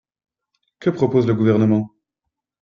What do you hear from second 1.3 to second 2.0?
Gouvernement?